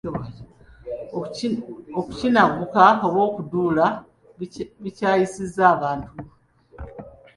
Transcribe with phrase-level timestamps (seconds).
[1.99, 3.85] Okukinagguka oba okuduula
[4.81, 6.09] bikyayisizza abantu.